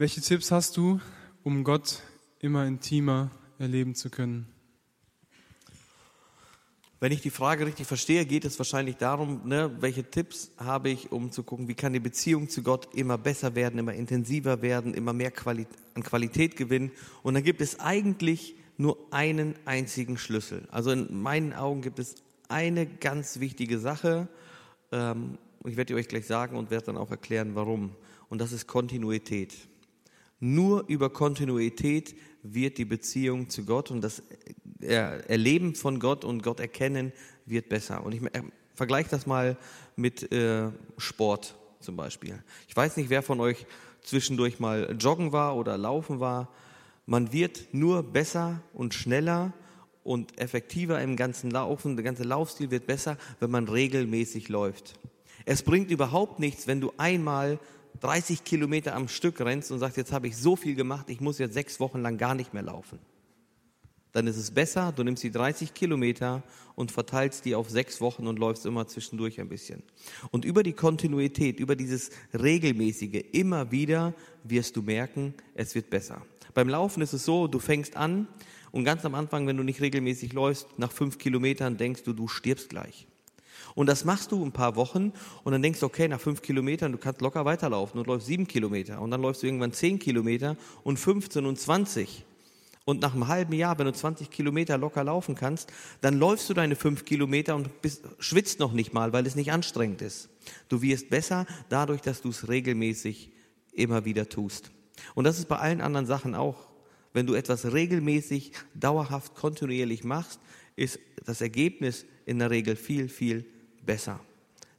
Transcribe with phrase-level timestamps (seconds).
[0.00, 1.00] Welche Tipps hast du,
[1.42, 2.04] um Gott
[2.38, 4.46] immer intimer erleben zu können?
[7.00, 11.10] Wenn ich die Frage richtig verstehe, geht es wahrscheinlich darum, ne, welche Tipps habe ich,
[11.10, 14.94] um zu gucken, wie kann die Beziehung zu Gott immer besser werden, immer intensiver werden,
[14.94, 16.92] immer mehr Quali an Qualität gewinnen.
[17.24, 20.68] Und dann gibt es eigentlich nur einen einzigen Schlüssel.
[20.70, 22.14] Also in meinen Augen gibt es
[22.48, 24.28] eine ganz wichtige Sache.
[24.92, 27.96] Ähm, ich werde euch gleich sagen und werde dann auch erklären, warum.
[28.28, 29.56] Und das ist Kontinuität.
[30.40, 34.22] Nur über Kontinuität wird die Beziehung zu Gott und das
[34.80, 37.12] Erleben von Gott und Gott erkennen
[37.46, 38.04] wird besser.
[38.04, 38.42] Und ich äh,
[38.74, 39.56] vergleiche das mal
[39.96, 42.42] mit äh, Sport zum Beispiel.
[42.68, 43.66] Ich weiß nicht, wer von euch
[44.02, 46.48] zwischendurch mal joggen war oder laufen war.
[47.06, 49.52] Man wird nur besser und schneller
[50.04, 51.96] und effektiver im ganzen Laufen.
[51.96, 54.94] Der ganze Laufstil wird besser, wenn man regelmäßig läuft.
[55.44, 57.58] Es bringt überhaupt nichts, wenn du einmal
[58.00, 61.38] 30 Kilometer am Stück rennst und sagst, jetzt habe ich so viel gemacht, ich muss
[61.38, 62.98] jetzt sechs Wochen lang gar nicht mehr laufen.
[64.12, 66.42] Dann ist es besser, du nimmst die 30 Kilometer
[66.74, 69.82] und verteilst die auf sechs Wochen und läufst immer zwischendurch ein bisschen.
[70.30, 76.22] Und über die Kontinuität, über dieses regelmäßige, immer wieder wirst du merken, es wird besser.
[76.54, 78.26] Beim Laufen ist es so, du fängst an
[78.72, 82.28] und ganz am Anfang, wenn du nicht regelmäßig läufst, nach fünf Kilometern denkst du, du
[82.28, 83.06] stirbst gleich.
[83.74, 85.12] Und das machst du ein paar Wochen
[85.44, 88.46] und dann denkst du, okay, nach fünf Kilometern, du kannst locker weiterlaufen und läufst sieben
[88.46, 92.24] Kilometer und dann läufst du irgendwann zehn Kilometer und 15 und 20.
[92.88, 96.54] Und nach einem halben Jahr, wenn du 20 Kilometer locker laufen kannst, dann läufst du
[96.54, 100.30] deine fünf Kilometer und bist, schwitzt noch nicht mal, weil es nicht anstrengend ist.
[100.70, 103.30] Du wirst besser dadurch, dass du es regelmäßig
[103.72, 104.70] immer wieder tust.
[105.14, 106.68] Und das ist bei allen anderen Sachen auch.
[107.12, 110.40] Wenn du etwas regelmäßig, dauerhaft, kontinuierlich machst,
[110.78, 113.44] ist das Ergebnis in der Regel viel, viel
[113.84, 114.20] besser.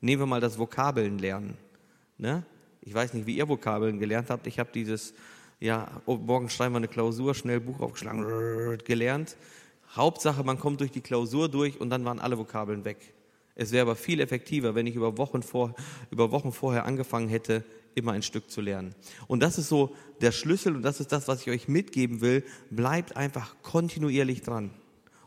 [0.02, 1.58] Nehmen wir mal das Vokabeln lernen.
[2.17, 2.44] Ne?
[2.81, 4.47] Ich weiß nicht, wie ihr Vokabeln gelernt habt.
[4.47, 5.14] Ich habe dieses,
[5.59, 9.36] ja, oh, morgen schreiben wir eine Klausur, schnell Buch aufgeschlagen, gelernt.
[9.95, 13.14] Hauptsache, man kommt durch die Klausur durch und dann waren alle Vokabeln weg.
[13.55, 15.76] Es wäre aber viel effektiver, wenn ich über Wochen, vor,
[16.11, 18.95] über Wochen vorher angefangen hätte, immer ein Stück zu lernen.
[19.27, 22.45] Und das ist so der Schlüssel und das ist das, was ich euch mitgeben will.
[22.70, 24.71] Bleibt einfach kontinuierlich dran.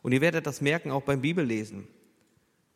[0.03, 1.87] Und ihr werdet das merken auch beim Bibellesen,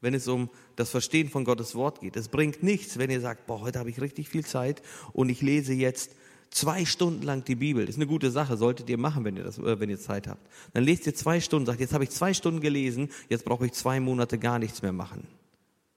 [0.01, 2.17] wenn es um das Verstehen von Gottes Wort geht.
[2.17, 4.83] Es bringt nichts, wenn ihr sagt, boah, heute habe ich richtig viel Zeit
[5.13, 6.13] und ich lese jetzt
[6.51, 7.85] zwei Stunden lang die Bibel.
[7.85, 10.29] Das ist eine gute Sache, solltet ihr machen, wenn ihr, das, äh, wenn ihr Zeit
[10.29, 10.47] habt.
[10.73, 13.73] Dann lest ihr zwei Stunden, sagt, jetzt habe ich zwei Stunden gelesen, jetzt brauche ich
[13.73, 15.27] zwei Monate gar nichts mehr machen.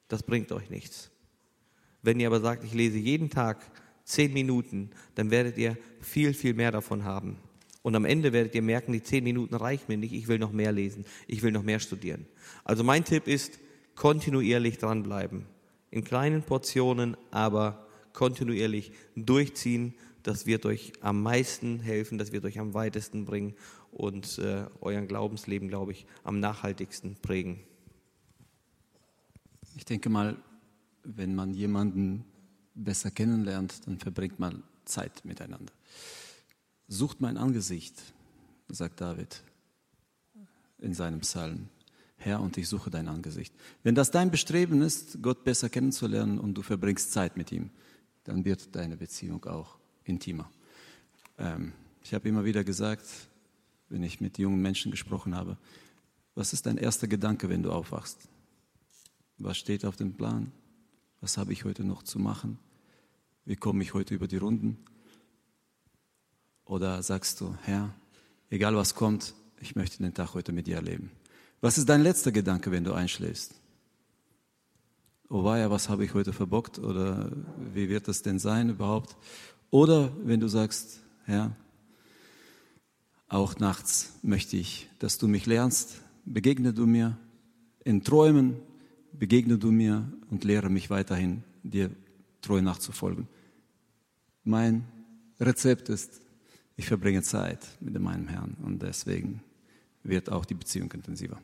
[0.07, 1.11] Das bringt euch nichts.
[2.01, 3.59] Wenn ihr aber sagt, ich lese jeden Tag
[4.03, 7.37] zehn Minuten, dann werdet ihr viel, viel mehr davon haben.
[7.81, 10.51] Und am Ende werdet ihr merken, die zehn Minuten reichen mir nicht, ich will noch
[10.51, 12.25] mehr lesen, ich will noch mehr studieren.
[12.65, 13.59] Also mein Tipp ist,
[13.95, 15.45] kontinuierlich dranbleiben.
[15.91, 19.93] In kleinen Portionen, aber kontinuierlich durchziehen.
[20.23, 23.55] Das wird euch am meisten helfen, das wird euch am weitesten bringen
[23.91, 27.61] und äh, euren Glaubensleben, glaube ich, am nachhaltigsten prägen.
[29.77, 30.35] Ich denke mal,
[31.03, 32.25] wenn man jemanden
[32.75, 35.71] besser kennenlernt, dann verbringt man Zeit miteinander.
[36.91, 37.93] Sucht mein Angesicht,
[38.67, 39.43] sagt David
[40.79, 41.69] in seinem Psalm.
[42.17, 43.53] Herr, und ich suche dein Angesicht.
[43.83, 47.69] Wenn das dein Bestreben ist, Gott besser kennenzulernen und du verbringst Zeit mit ihm,
[48.23, 50.49] dann wird deine Beziehung auch intimer.
[51.37, 51.73] Ähm,
[52.03, 53.05] ich habe immer wieder gesagt,
[53.89, 55.57] wenn ich mit jungen Menschen gesprochen habe,
[56.33, 58.27] was ist dein erster Gedanke, wenn du aufwachst?
[59.37, 60.51] Was steht auf dem Plan?
[61.21, 62.57] Was habe ich heute noch zu machen?
[63.45, 64.83] Wie komme ich heute über die Runden?
[66.69, 67.95] Oder sagst du, Herr,
[68.51, 71.09] egal was kommt, ich möchte den Tag heute mit dir erleben.
[71.61, 73.55] Was ist dein letzter Gedanke, wenn du einschläfst?
[75.29, 76.77] Oh weia, was habe ich heute verbockt?
[76.77, 77.31] Oder
[77.73, 79.17] wie wird das denn sein überhaupt?
[79.71, 81.55] Oder wenn du sagst, Herr,
[83.29, 87.17] auch nachts möchte ich, dass du mich lernst, begegne du mir
[87.83, 88.57] in Träumen,
[89.11, 91.89] begegne du mir und lehre mich weiterhin, dir
[92.41, 93.27] treu nachzufolgen.
[94.43, 94.85] Mein
[95.39, 96.21] Rezept ist,
[96.79, 99.43] ich verbringe Zeit mit meinem Herrn und deswegen
[100.01, 101.37] wird auch die Beziehung intensiver.